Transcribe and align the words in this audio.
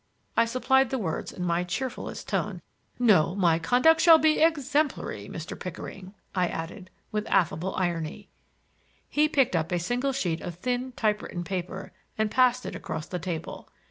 I 0.35 0.45
supplied 0.45 0.89
the 0.89 0.97
words 0.97 1.31
in 1.31 1.45
my 1.45 1.63
cheerfullest 1.63 2.27
tone. 2.27 2.63
"No; 2.97 3.35
my 3.35 3.59
conduct 3.59 4.01
shall 4.01 4.17
be 4.17 4.41
exemplary, 4.41 5.29
Mr. 5.31 5.55
Pickering," 5.59 6.15
I 6.33 6.47
added, 6.47 6.89
with 7.11 7.29
affable 7.29 7.75
irony. 7.75 8.27
He 9.07 9.29
picked 9.29 9.55
up 9.55 9.71
a 9.71 9.77
single 9.77 10.11
sheet 10.11 10.41
of 10.41 10.55
thin 10.55 10.93
type 10.93 11.21
written 11.21 11.43
paper 11.43 11.91
and 12.17 12.31
passed 12.31 12.65
it 12.65 12.75
across 12.75 13.05
the 13.05 13.19
table. 13.19 13.69